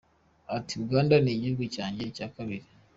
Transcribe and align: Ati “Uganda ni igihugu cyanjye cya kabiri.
Ati 0.55 0.73
“Uganda 0.85 1.15
ni 1.19 1.31
igihugu 1.35 1.63
cyanjye 1.75 2.03
cya 2.15 2.27
kabiri. 2.35 2.65